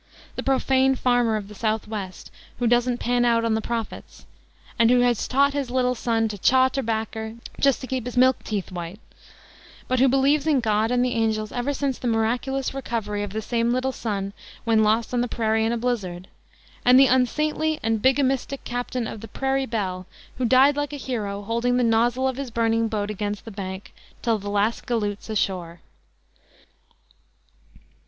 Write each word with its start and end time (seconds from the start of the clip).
The 0.35 0.41
profane 0.41 0.95
farmer 0.95 1.35
of 1.35 1.47
the 1.47 1.53
South 1.53 1.87
west, 1.87 2.31
who 2.57 2.65
"doesn't 2.65 2.97
pan 2.97 3.23
out 3.23 3.45
on 3.45 3.53
the 3.53 3.61
prophets," 3.61 4.25
and 4.79 4.89
who 4.89 5.01
had 5.01 5.15
taught 5.15 5.53
his 5.53 5.69
little 5.69 5.93
son 5.93 6.27
"to 6.29 6.39
chaw 6.39 6.69
terbacker, 6.69 7.37
just 7.59 7.81
to 7.81 7.85
keep 7.85 8.05
his 8.07 8.17
milk 8.17 8.43
teeth 8.43 8.71
white," 8.71 8.99
but 9.87 9.99
who 9.99 10.07
believes 10.07 10.47
in 10.47 10.59
God 10.59 10.89
and 10.89 11.05
the 11.05 11.13
angels 11.13 11.51
ever 11.51 11.71
since 11.71 11.99
the 11.99 12.07
miraculous 12.07 12.73
recovery 12.73 13.21
of 13.21 13.31
the 13.31 13.43
same 13.43 13.69
little 13.71 13.91
son 13.91 14.33
when 14.63 14.81
lost 14.81 15.13
on 15.13 15.21
the 15.21 15.27
prairie 15.27 15.65
in 15.65 15.71
a 15.71 15.77
blizzard; 15.77 16.27
and 16.83 16.99
the 16.99 17.05
unsaintly 17.05 17.79
and 17.83 18.01
bigamistic 18.01 18.63
captain 18.63 19.05
of 19.05 19.21
the 19.21 19.27
Prairie 19.27 19.67
Belle, 19.67 20.07
who 20.39 20.45
died 20.45 20.75
like 20.75 20.93
a 20.93 20.95
hero, 20.97 21.43
holding 21.43 21.77
the 21.77 21.83
nozzle 21.83 22.27
of 22.27 22.37
his 22.37 22.49
burning 22.49 22.87
boat 22.87 23.11
against 23.11 23.45
the 23.45 23.51
bank 23.51 23.93
"Till 24.23 24.39
the 24.39 24.49
last 24.49 24.87
galoot's 24.87 25.29
ashore." 25.29 25.79